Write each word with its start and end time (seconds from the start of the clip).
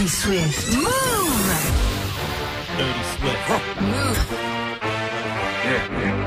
Dirty 0.00 0.08
Swift. 0.08 0.76
Mouv'! 0.76 1.50
Dirty 2.78 3.04
Swift. 3.18 3.80
Mouv'. 3.82 4.20
Break 5.90 6.19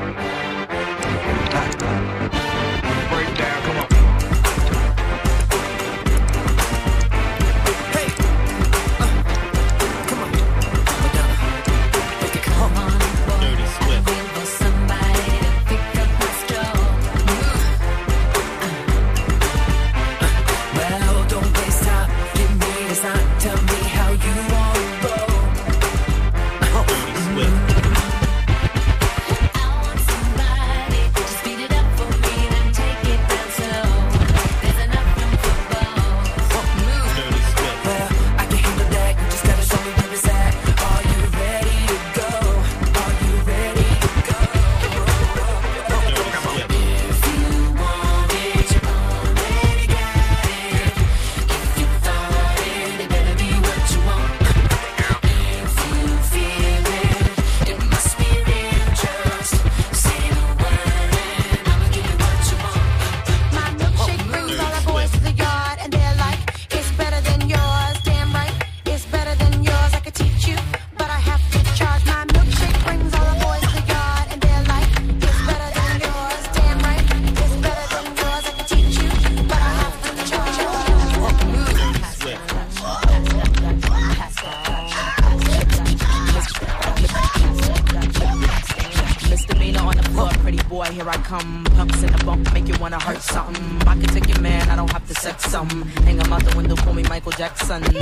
something. 93.54 93.88
I 93.88 93.94
can 93.94 94.06
take 94.06 94.28
your 94.28 94.40
man, 94.40 94.68
I 94.68 94.76
don't 94.76 94.90
have 94.90 95.06
to 95.08 95.14
sex 95.14 95.44
some. 95.44 95.68
Hang 96.04 96.18
him 96.18 96.32
out 96.32 96.44
the 96.44 96.56
window, 96.56 96.76
call 96.76 96.94
me 96.94 97.02
Michael 97.04 97.32
Jackson. 97.32 97.82
Come 97.82 97.94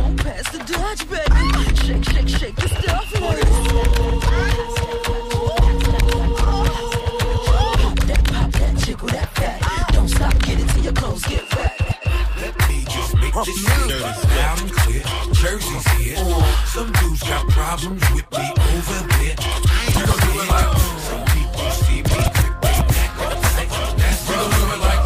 on, 0.00 0.16
pass 0.16 0.50
the 0.50 0.58
Dutch. 0.66 1.00
Shake, 1.84 2.04
shake, 2.04 2.28
shake 2.28 2.58
your 2.58 2.68
stuff, 2.68 3.12
Pop 7.80 7.98
that, 8.06 8.22
that, 9.06 9.28
fat. 9.34 9.92
Don't 9.92 10.08
stop, 10.08 10.38
get 10.40 10.60
it 10.60 10.68
till 10.68 10.84
your 10.84 10.92
clothes 10.92 11.24
get 11.24 11.54
wet. 11.56 11.80
Let 12.40 12.68
me 12.68 12.84
just 12.84 13.14
make 13.16 13.34
this 13.34 13.64
loud 13.68 14.60
and 14.60 14.72
clear. 14.72 15.02
Jersey's 15.32 15.88
here. 15.92 16.49
Some 16.72 16.92
dudes 16.92 17.22
got 17.24 17.48
problems 17.48 18.00
with 18.14 18.30
me 18.30 18.38
over 18.38 19.00
there. 19.08 19.34
We 19.88 20.02
gon' 20.06 20.20
do 20.20 20.30
it 20.38 20.46
like 20.48 20.70
some 21.02 21.24
people 21.34 21.70
see 21.82 21.96
me 21.96 22.02
with 22.02 22.30
their 22.38 22.84
neck 22.86 23.18
on 23.18 23.34
tight. 23.42 23.68
That's 23.98 24.22
we 24.28 24.34
gon' 24.36 24.50
do 24.50 24.62
it 24.70 24.78
like 24.78 25.02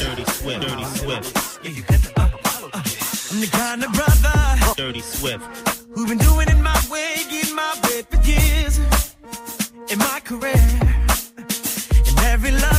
Dirty 0.00 0.24
Swift. 0.24 0.60
Dirty 0.62 0.84
Swift. 0.84 1.28
I'm 3.30 3.40
the 3.40 3.46
kind 3.52 3.84
of 3.84 3.92
brother 3.92 4.74
Dirty 4.74 5.00
Swift. 5.02 5.44
who 5.94 6.06
been 6.06 6.16
doing 6.18 6.48
it 6.48 6.58
my 6.62 6.80
way, 6.90 7.16
getting 7.30 7.54
my 7.54 7.74
way 7.84 8.02
for 8.08 8.16
years 8.26 8.78
in 9.90 9.98
my 9.98 10.20
career. 10.24 10.56
And 12.06 12.18
every 12.20 12.52
lover, 12.52 12.77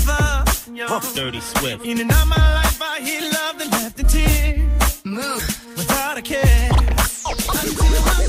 yo, 0.76 0.88
Dirty 1.16 1.40
Swift. 1.40 1.86
in 1.86 2.00
and 2.00 2.12
out 2.12 2.28
my 2.28 2.36
life, 2.54 2.82
I 2.82 3.00
hear 3.02 3.22
love 3.22 3.62
and 3.62 3.72
left 3.72 4.00
in 4.00 4.08
tears 4.08 5.02
Mouv'. 5.04 5.78
without 5.78 6.18
a 6.18 6.22
care. 6.22 6.70
Until 6.72 7.96
I 8.06 8.28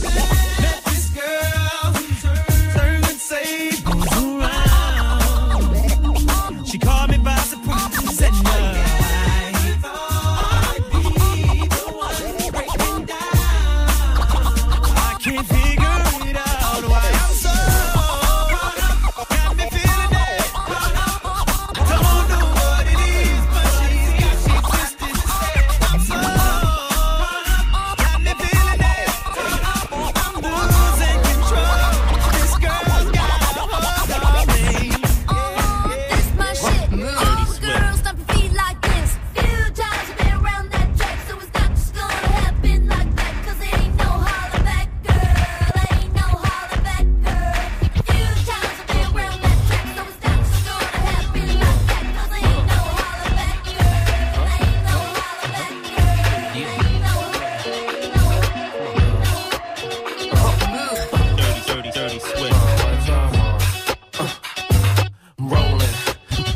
met 0.62 0.84
this 0.84 1.08
girl, 1.10 1.92
turn 2.74 3.04
and 3.04 3.18
say 3.18 3.70
goes 3.82 4.12
around. 4.22 5.22
She 6.66 6.78
called 6.78 7.10
me 7.10 7.18
by 7.18 7.36
surprise 7.36 7.98
and 7.98 8.10
said 8.10 8.32
no. 8.32 8.50
I 8.50 9.76
thought 9.82 10.76
I'd 15.26 15.69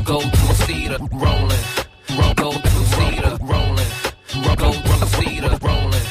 Go 0.05 0.21
to 0.21 0.53
cedar, 0.65 0.97
rolling. 1.11 1.63
Ro- 2.17 2.33
Go 2.35 2.51
to 2.51 2.69
cedar, 2.95 3.37
rolling. 3.41 3.91
Ro- 4.45 4.55
Go 4.55 4.71
to 4.71 5.05
cedar, 5.17 5.57
rolling. 5.61 6.07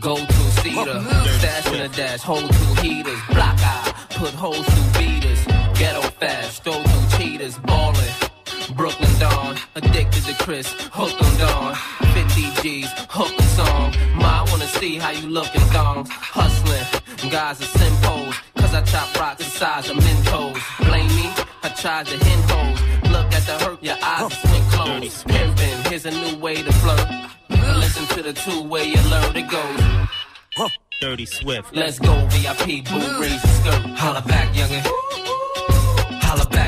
Go 0.00 0.16
to 0.16 0.42
cedar. 0.62 1.00
Stash 1.38 1.66
in 1.72 1.80
a 1.80 1.88
dash, 1.88 2.20
hold 2.22 2.48
two 2.52 2.74
heaters. 2.82 3.18
Block 3.30 3.56
eye, 3.58 3.92
put 4.10 4.30
holes 4.34 4.64
through 4.66 5.00
beaters. 5.00 5.44
Ghetto 5.78 6.02
fast, 6.20 6.62
throw 6.64 6.80
through 6.82 7.18
cheaters. 7.18 7.58
Ballin'. 7.58 8.14
Brooklyn 8.76 9.18
Dawn, 9.18 9.56
addicted 9.74 10.24
to 10.24 10.34
Chris, 10.42 10.72
hooked 10.92 11.20
on 11.22 11.36
Dawn. 11.38 11.74
50 12.14 12.62
G's, 12.62 12.88
hooked 13.10 13.36
the 13.36 13.42
song. 13.58 13.94
Ma, 14.16 14.42
I 14.42 14.50
wanna 14.50 14.66
see 14.66 14.96
how 14.96 15.10
you 15.10 15.28
look 15.28 15.54
in 15.54 15.60
thongs. 15.74 16.08
Hustling, 16.10 17.30
guys 17.30 17.60
are 17.60 17.78
simpos. 17.78 18.34
Cause 18.56 18.74
I 18.74 18.82
chop 18.82 19.14
rocks 19.20 19.38
the 19.44 19.50
size 19.50 19.90
of 19.90 19.96
Mentos. 19.98 20.56
Blame 20.88 21.08
me, 21.08 21.30
I 21.62 21.68
tried 21.76 22.06
to 22.06 22.16
hint 22.24 22.50
holes. 22.50 22.73
The 23.46 23.58
hurt, 23.58 23.82
your 23.82 23.96
eyes 24.02 24.22
are 24.22 24.30
swing 24.30 24.62
closed. 24.70 25.26
Pimpin', 25.26 25.88
here's 25.88 26.06
a 26.06 26.10
new 26.10 26.38
way 26.38 26.62
to 26.62 26.72
flirt. 26.72 27.06
Listen 27.50 28.06
to 28.16 28.22
the 28.22 28.32
two-way 28.32 28.94
alert, 28.94 29.36
it 29.36 29.48
goes. 29.50 30.68
Dirty 31.00 31.26
Swift. 31.26 31.74
Let's 31.74 31.98
go, 31.98 32.14
VIP, 32.30 32.84
boo, 32.86 33.20
raise 33.20 33.42
the 33.42 33.48
skirt. 33.48 33.82
Holla 33.98 34.22
back, 34.22 34.54
youngin'. 34.54 34.82
Holla 36.22 36.46
back. 36.48 36.63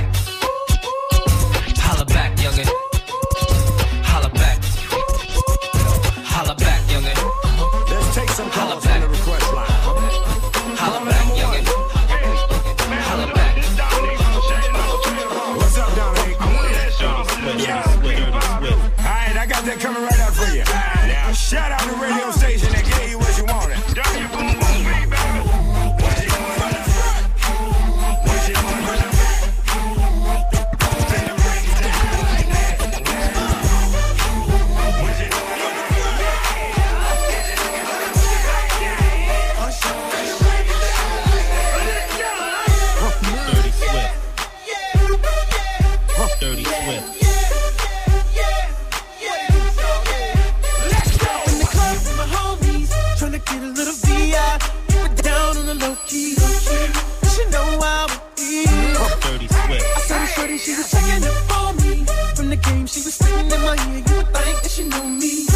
She 60.58 60.74
was 60.74 60.90
checking 60.90 61.24
up 61.24 61.58
on 61.58 61.76
me. 61.76 62.04
From 62.34 62.48
the 62.48 62.56
game, 62.56 62.86
she 62.86 63.00
was 63.02 63.14
spitting 63.14 63.50
in 63.50 63.60
my 63.62 63.76
ear. 63.92 64.02
You 64.08 64.16
would 64.16 64.32
think 64.32 64.62
that 64.62 64.70
she 64.70 64.84
knew 64.84 65.04
me. 65.04 65.46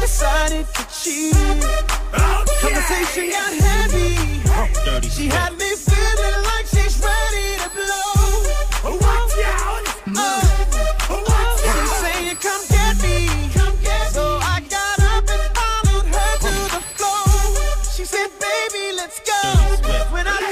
Decided 0.00 0.66
to 0.74 0.82
cheat. 0.92 1.34
Conversation 2.60 3.30
got 3.30 3.52
heavy. 3.54 4.42
Dirty 4.84 5.08
She 5.08 5.28
had 5.28 5.52
me 5.56 5.70
feeling 5.76 6.40
like 6.50 6.66
she's 6.66 7.00
ready 7.00 7.48
to 7.62 7.68
blow. 7.72 8.98
Watch 9.00 9.38
out! 9.46 9.84
She's 11.72 11.92
saying, 12.02 12.36
"Come 12.36 12.64
get 12.68 12.94
me." 13.02 13.16
So 14.12 14.38
I 14.42 14.60
got 14.68 14.98
up 15.14 15.24
and 15.34 15.44
followed 15.56 16.06
her 16.16 16.32
to 16.46 16.54
the 16.74 16.82
floor. 16.96 17.24
She 17.94 18.04
said, 18.04 18.28
"Baby, 18.44 18.92
let's 18.96 19.20
go." 19.20 19.40
When 20.12 20.26
I 20.26 20.51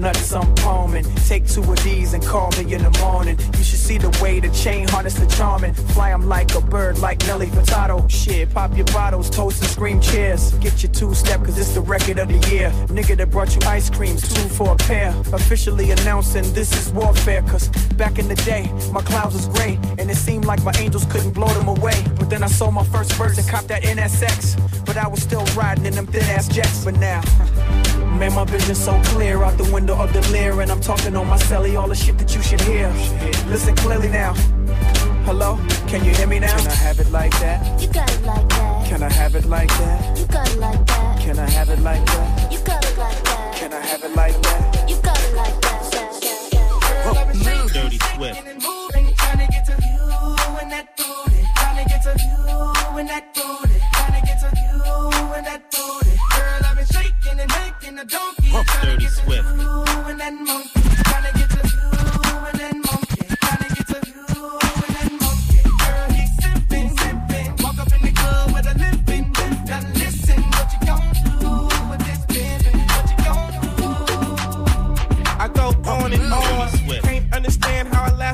nuts 0.00 0.32
I'm 0.32 0.54
palming. 0.56 1.04
Take 1.26 1.46
two 1.46 1.62
of 1.62 1.84
these 1.84 2.14
and 2.14 2.24
call 2.24 2.50
me 2.52 2.72
in 2.72 2.82
the 2.82 2.98
morning. 3.00 3.38
You 3.58 3.64
should 3.64 3.78
see 3.78 3.98
the 3.98 4.10
way 4.22 4.40
the 4.40 4.48
chain 4.50 4.88
harness 4.88 5.14
the 5.14 5.26
charming. 5.26 5.74
Fly 5.74 6.10
'em 6.10 6.28
like 6.28 6.54
a 6.54 6.60
bird, 6.60 6.98
like 6.98 7.18
Nelly 7.26 7.46
Furtado. 7.46 8.08
Shit, 8.08 8.52
pop 8.54 8.74
your 8.76 8.86
bottles, 8.86 9.28
toast 9.28 9.62
and 9.62 9.70
scream 9.70 10.00
cheers. 10.00 10.52
Get 10.54 10.82
your 10.82 10.92
two 10.92 11.14
step, 11.14 11.44
cause 11.44 11.58
it's 11.58 11.74
the 11.74 11.82
record 11.82 12.18
of 12.18 12.28
the 12.28 12.40
year. 12.50 12.70
Nigga 12.88 13.16
that 13.18 13.30
brought 13.30 13.54
you 13.54 13.60
ice 13.68 13.90
creams, 13.90 14.22
two 14.32 14.48
for 14.48 14.72
a 14.72 14.76
pair. 14.76 15.14
Officially 15.32 15.90
announcing 15.90 16.50
this 16.54 16.72
is 16.72 16.92
warfare, 16.92 17.42
cause 17.42 17.68
back 17.96 18.18
in 18.18 18.26
the 18.28 18.36
day, 18.36 18.72
my 18.92 19.02
clouds 19.02 19.34
was 19.34 19.48
gray. 19.48 19.78
And 19.98 20.10
it 20.10 20.16
seemed 20.16 20.46
like 20.46 20.62
my 20.64 20.72
angels 20.78 21.04
couldn't 21.06 21.32
blow 21.32 21.52
them 21.58 21.68
away. 21.68 21.98
But 22.18 22.30
then 22.30 22.42
I 22.42 22.48
sold 22.48 22.74
my 22.74 22.84
first 22.84 23.12
verse 23.14 23.36
and 23.38 23.46
copped 23.46 23.68
that 23.68 23.82
NSX. 23.82 24.56
But 24.86 24.96
I 24.96 25.06
was 25.06 25.22
still 25.22 25.44
riding 25.54 25.84
in 25.84 25.94
them 25.94 26.06
thin 26.06 26.24
ass 26.36 26.48
jets. 26.48 26.84
But 26.84 26.94
now, 26.96 27.20
man, 28.18 28.34
my 28.34 28.44
vision 28.44 28.74
so 28.74 29.00
clear 29.04 29.42
out 29.42 29.56
the 29.56 29.70
window 29.72 29.96
of 29.96 30.12
the 30.12 30.20
Lear. 30.32 30.60
And 30.60 30.70
I'm 30.70 30.80
talking 30.80 31.16
on 31.16 31.26
my 31.26 31.38
celly, 31.38 31.78
all 31.80 31.88
the 31.88 31.94
shit 31.94 32.18
that 32.18 32.34
you 32.34 32.42
should 32.42 32.60
hear. 32.62 32.88
Listen 33.48 33.74
clearly 33.76 34.08
now. 34.08 34.34
Hello, 35.24 35.58
can 35.86 36.04
you 36.04 36.12
hear 36.14 36.26
me 36.26 36.38
now? 36.38 36.56
Can 36.56 36.66
I 36.66 36.74
have 36.74 36.98
it 36.98 37.10
like 37.10 37.32
that? 37.40 37.80
You 37.80 37.88
got 37.88 38.10
it 38.10 38.22
like 38.24 38.48
that. 38.48 38.86
Can 38.88 39.02
I 39.02 39.12
have 39.12 39.34
it 39.34 39.44
like 39.44 39.68
that? 39.68 40.18
You 40.18 40.26
got 40.26 40.48
it 40.48 40.58
like 40.58 40.86
that. 40.86 41.20
Can 41.20 41.38
I 41.38 41.48
have 41.48 41.68
it 41.68 41.80
like 41.80 42.04
that? 42.06 42.52
You 42.52 42.58
got 42.60 42.84
it 42.84 42.98
like 42.98 43.24
that. 43.24 43.54
Can 43.56 43.72
I 43.72 43.80
have 43.80 44.02
it 44.02 44.14
like 44.16 44.42
that? 44.42 44.90
You 44.90 44.96
got 45.02 45.18
it 45.20 45.34
like 45.34 45.60
that. 45.60 45.70
Dirty 47.72 47.98
Swift. 48.16 48.36
Tryna 49.20 49.48
get 49.48 49.64
to 49.66 49.72
you 49.72 50.58
and 50.60 50.72
that 50.72 50.96
booty. 50.96 51.42
Tryna 51.54 51.88
get 51.88 52.02
to 52.02 52.12
you 52.18 52.98
and 52.98 53.08
that 53.08 53.32
booty. 53.32 53.79
Donkey. 58.10 58.50
Tryna 58.50 58.82
Dirty 58.82 59.06
Swift. 59.08 59.60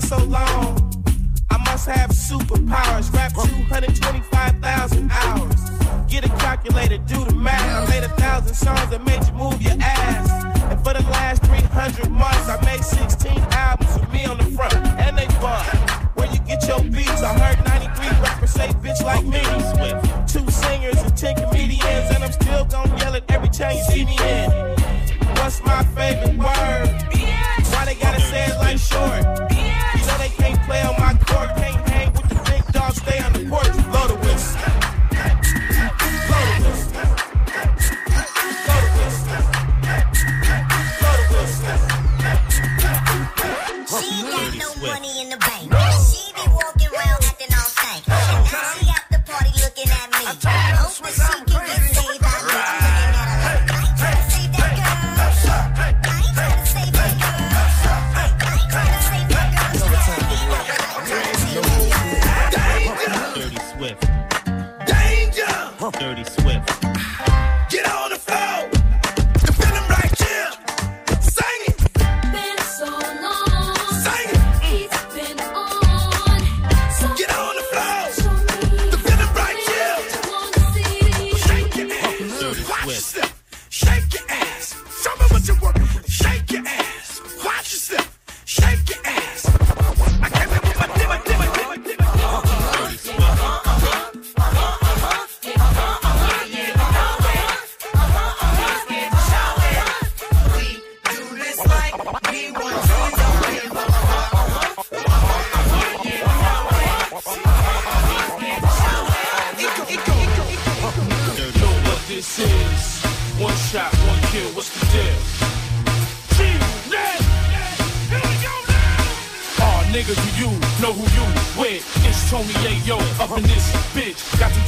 so 0.07 0.19
long. 0.25 0.93
I 1.51 1.59
must 1.59 1.87
have 1.89 2.11
superpowers. 2.11 3.13
Rap 3.13 3.33
225,000 3.35 5.11
hours. 5.11 5.66
Get 6.17 6.25
a 6.25 6.37
calculator, 6.39 6.97
do 6.97 7.27
the 7.27 7.35
math. 7.35 7.61
I 7.61 7.91
made 7.91 8.03
a 8.03 8.09
thousand 8.09 8.55
songs 8.55 8.89
that 8.89 9.05
made 9.05 9.23
you 9.27 9.35
move 9.35 9.61
your 9.61 9.77
ass. 9.83 10.47
And 10.73 10.83
for 10.83 10.95
the 10.95 11.03
last 11.11 11.45
300 11.45 12.11
months, 12.11 12.49
I 12.49 12.59
made 12.65 12.83
16 12.83 13.37
albums 13.53 14.01
with 14.01 14.11
me 14.11 14.25
on 14.25 14.39
the 14.39 14.45
front. 14.57 14.73
And 14.97 15.19
they 15.19 15.27
bust. 15.45 15.77
Where 16.17 16.27
you 16.33 16.39
get 16.49 16.67
your 16.67 16.81
beats? 16.81 17.21
I 17.21 17.37
heard 17.39 17.63
93 17.69 18.09
rappers 18.25 18.51
say 18.51 18.69
bitch 18.81 19.05
like 19.05 19.27
me. 19.27 19.45
Swift. 19.77 20.33
Two 20.33 20.51
singers 20.51 20.97
and 21.03 21.15
10 21.15 21.37
comedians. 21.37 22.09
And 22.09 22.25
I'm 22.25 22.33
still 22.33 22.65
gonna 22.65 22.97
yell 22.97 23.13
it 23.13 23.25
every 23.29 23.51
time 23.51 23.77
you 23.77 23.85
see 23.85 24.07
me 24.07 24.16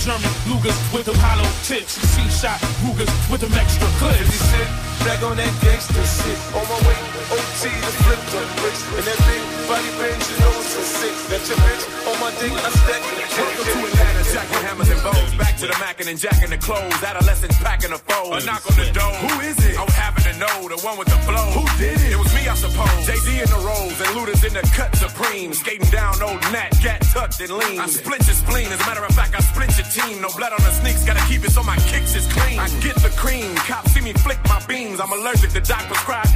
German 0.08 0.32
Lugers 0.48 0.94
with 0.94 1.04
them 1.04 1.16
hollow 1.18 1.44
tips. 1.64 1.92
C-shot 1.92 2.58
Rugers 2.82 3.12
with 3.30 3.42
them 3.42 3.52
extra 3.52 3.86
clips. 4.00 4.40
back 5.04 5.22
on 5.22 5.36
that 5.36 5.52
gangster 5.60 6.00
shit. 6.00 6.38
On 6.56 6.64
my 6.64 6.88
way, 6.88 7.17
OT 7.18 7.62
to 7.66 7.92
flip 8.06 8.22
the 8.30 8.40
bricks. 8.62 8.82
And 8.94 9.04
that 9.04 9.18
big 9.26 9.42
body 9.66 9.90
Benz, 9.98 10.24
you 10.30 10.36
know 10.38 10.54
it's 10.62 10.78
a 10.78 10.84
six. 10.86 11.14
That 11.28 11.42
your 11.50 11.58
bitch 11.58 11.84
on 12.06 12.16
my 12.22 12.30
dick, 12.38 12.54
I 12.54 12.70
stack 12.70 13.02
it. 13.02 13.18
Welcome 13.38 13.66
to 13.66 13.78
Atlanta, 13.90 14.22
jacking 14.32 14.62
hammers 14.62 14.90
and 14.90 15.02
bows. 15.02 15.34
Back 15.34 15.54
to 15.58 15.66
the 15.66 15.76
mackin' 15.82 16.08
and 16.08 16.18
jacking 16.18 16.50
the 16.50 16.58
clothes. 16.58 17.02
Adolescents 17.02 17.58
packing 17.58 17.90
the 17.90 17.98
foes. 17.98 18.42
A 18.42 18.46
knock 18.46 18.62
on 18.70 18.76
the 18.78 18.88
door. 18.94 19.12
Who 19.26 19.32
is 19.42 19.58
it? 19.66 19.74
I'm 19.78 19.90
having 19.90 20.24
to 20.30 20.34
know, 20.38 20.56
the 20.70 20.78
one 20.86 20.96
with 20.98 21.08
the 21.10 21.18
flow. 21.26 21.46
Who 21.58 21.64
did 21.78 21.98
it? 21.98 22.14
It 22.14 22.18
was 22.18 22.30
me, 22.34 22.46
I 22.46 22.54
suppose. 22.54 23.02
JD 23.06 23.28
in 23.42 23.50
the 23.50 23.60
rolls 23.66 23.98
and 23.98 24.10
looters 24.14 24.42
in 24.46 24.54
the 24.54 24.64
cut 24.74 24.94
supreme. 24.94 25.52
Skating 25.54 25.90
down 25.90 26.22
old 26.22 26.40
Nat, 26.54 26.70
gat 26.82 27.02
tucked 27.12 27.40
and 27.40 27.50
lean. 27.50 27.80
I 27.82 27.86
split 27.86 28.22
your 28.26 28.38
spleen. 28.38 28.70
As 28.70 28.80
a 28.80 28.86
matter 28.86 29.04
of 29.04 29.14
fact, 29.14 29.34
I 29.34 29.42
split 29.42 29.74
your 29.74 29.88
team. 29.90 30.22
No 30.22 30.30
blood 30.38 30.52
on 30.54 30.62
the 30.62 30.72
sneaks, 30.78 31.04
gotta 31.04 31.24
keep 31.26 31.44
it 31.44 31.50
so 31.50 31.62
my 31.62 31.76
kicks 31.90 32.14
is 32.14 32.26
clean. 32.32 32.58
I 32.58 32.68
get 32.80 32.96
the 33.02 33.10
cream. 33.18 33.54
Cops 33.66 33.92
see 33.92 34.00
me 34.00 34.12
flick 34.14 34.38
my 34.46 34.62
beams. 34.66 35.00
I'm 35.00 35.12
allergic 35.12 35.50
to 35.50 35.60
doc 35.60 35.82
prescribed 35.90 36.28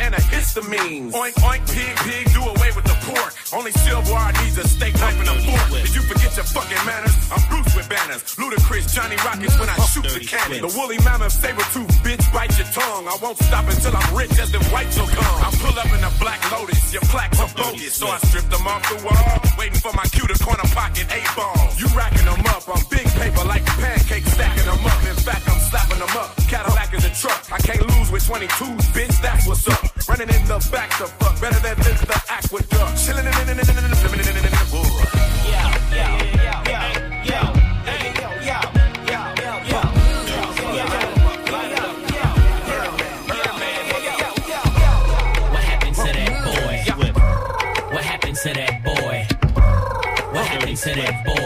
antihistamines. 0.72 1.12
Oink, 1.12 1.34
oink, 1.44 1.62
pig, 1.72 1.96
pig, 2.04 2.32
do 2.32 2.40
away 2.40 2.70
with 2.74 2.84
the 2.84 2.96
pork. 3.04 3.32
Only 3.52 3.72
silverware 3.72 4.32
needs 4.42 4.58
a 4.58 4.66
steak 4.66 4.94
knife 4.94 5.18
and 5.20 5.28
a 5.28 5.36
fork. 5.44 5.82
Did 5.82 5.94
you 5.94 6.02
forget 6.02 6.36
your 6.36 6.44
fucking 6.44 6.84
manners? 6.86 7.14
I'm 7.30 7.42
Bruce 7.48 7.74
with 7.76 7.88
banners. 7.88 8.22
Ludacris, 8.36 8.92
Johnny 8.94 9.16
Rockets 9.24 9.58
when 9.58 9.68
I 9.68 9.76
shoot 9.92 10.04
the 10.08 10.20
cannon. 10.24 10.62
The 10.62 10.72
woolly 10.76 10.98
mammoth 11.04 11.32
saber 11.32 11.64
tooth 11.72 11.92
bitch 12.02 12.24
bite 12.32 12.56
your 12.58 12.68
tongue. 12.72 13.08
I 13.08 13.16
won't 13.22 13.38
stop 13.38 13.68
until 13.68 13.96
I'm 13.96 14.16
rich 14.16 14.38
as 14.38 14.50
the 14.52 14.62
whites 14.72 14.96
will 14.98 15.08
come. 15.08 15.38
I 15.44 15.50
pull 15.60 15.76
up 15.78 15.90
in 15.92 16.02
a 16.02 16.12
black 16.18 16.40
lotus. 16.52 16.92
Your 16.92 17.02
plaques 17.12 17.40
are 17.40 17.52
bogus. 17.54 17.94
So 17.94 18.06
I 18.06 18.18
strip 18.28 18.48
them 18.48 18.66
off 18.66 18.82
the 18.88 18.98
wall. 19.04 19.36
Waiting 19.58 19.80
for 19.80 19.92
my 19.92 20.04
cue 20.12 20.26
to 20.26 20.36
corner 20.42 20.68
pocket 20.72 21.06
eight 21.12 21.28
ball. 21.36 21.56
You 21.76 21.86
racking 21.92 22.24
them 22.24 22.40
up. 22.48 22.64
I'm 22.68 22.82
big 22.90 23.06
paper 23.20 23.44
like 23.44 23.64
pancakes 23.66 24.32
stacking 24.32 24.64
them 24.64 24.80
up. 24.84 25.00
In 25.04 25.16
fact, 25.16 25.44
I'm 25.48 25.60
slapping 25.68 26.00
them 26.00 26.16
up. 26.16 26.36
Cadillac 26.48 26.94
is 26.94 27.04
a 27.04 27.12
truck. 27.12 27.40
I 27.52 27.58
can't 27.58 27.84
lose 27.92 28.10
with 28.10 28.24
22s, 28.24 28.88
bitch. 28.96 29.20
That's 29.20 29.46
what's 29.46 29.68
up. 29.68 29.91
Running 30.12 30.28
in 30.28 30.44
the 30.44 30.68
back 30.70 30.90
to 30.98 31.06
fuck. 31.06 31.40
Better 31.40 31.58
than 31.60 31.78
this 31.78 32.00
the 32.02 32.22
aqueduct. 32.28 33.02
Chilling 33.02 33.24
in 33.24 33.32
the 33.32 33.54
Yeah, 35.48 35.72
yeah, 35.90 36.24
yeah, 36.34 37.24
yeah, 37.24 37.24
yeah. 37.24 37.62
To 48.32 48.48
that 48.48 48.82
boy, 48.82 49.26
what 50.32 50.44
happened 50.44 50.76
to 50.78 50.94
that 50.94 51.24
boy? 51.24 51.41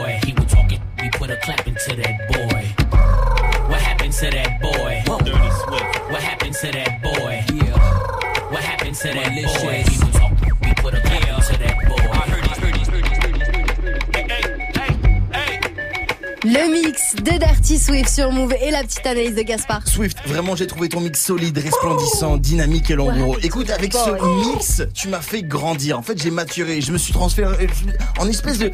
Le 16.45 16.71
mix 16.71 17.15
de 17.17 17.39
Dirty 17.39 17.79
Swift 17.79 18.09
sur 18.09 18.31
Move 18.31 18.55
et 18.61 18.71
la 18.71 18.83
petite 18.83 19.07
analyse 19.07 19.35
de 19.35 19.43
Gaspard. 19.43 19.87
Swift, 19.87 20.19
vraiment 20.27 20.55
j'ai 20.55 20.67
trouvé 20.67 20.89
ton 20.89 21.01
mix 21.01 21.21
solide, 21.25 21.57
resplendissant, 21.59 22.37
dynamique 22.37 22.91
et 22.91 22.95
langoureux. 22.95 23.39
Écoute, 23.43 23.71
avec 23.71 23.93
ce 23.93 24.47
mix, 24.51 24.83
tu 24.95 25.09
m'as 25.09 25.21
fait 25.21 25.43
grandir. 25.43 25.99
En 25.99 26.03
fait, 26.03 26.21
j'ai 26.21 26.31
maturé, 26.31 26.81
je 26.81 26.93
me 26.93 26.99
suis 26.99 27.13
transféré 27.13 27.65
euh, 27.65 27.93
en 28.21 28.29
espèce 28.29 28.59
de... 28.59 28.71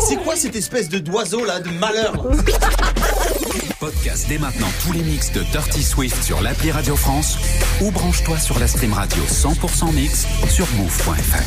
C'est 0.00 0.16
quoi 0.16 0.34
cette 0.34 0.56
espèce 0.56 0.88
de 0.88 0.98
d'oiseau 0.98 1.44
là, 1.44 1.60
de 1.60 1.68
malheur? 1.70 2.12
Podcast 3.78 4.26
dès 4.28 4.38
maintenant 4.38 4.68
tous 4.84 4.92
les 4.92 5.02
mix 5.02 5.32
de 5.32 5.42
Dirty 5.52 5.82
Swift 5.82 6.22
sur 6.22 6.40
l'appli 6.40 6.70
Radio 6.70 6.96
France 6.96 7.36
ou 7.80 7.90
branche-toi 7.90 8.38
sur 8.38 8.58
la 8.58 8.68
stream 8.68 8.92
radio 8.92 9.22
100% 9.24 9.92
mix 9.92 10.26
sur 10.48 10.66
move.fr. 10.76 11.42